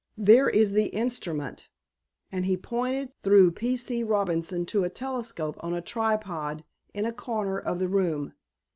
There 0.17 0.49
is 0.49 0.71
the 0.71 0.87
instrument," 0.87 1.69
and 2.31 2.47
he 2.47 2.57
pointed 2.57 3.13
through 3.21 3.51
P. 3.51 3.77
C. 3.77 4.01
Robinson 4.01 4.65
to 4.65 4.83
a 4.83 4.89
telescope 4.89 5.57
on 5.59 5.75
a 5.75 5.81
tripod 5.83 6.63
in 6.91 7.05
a 7.05 7.13
corner 7.13 7.59
of 7.59 7.77
the 7.77 7.87
room. 7.87 8.33